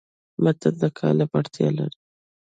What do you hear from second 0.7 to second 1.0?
د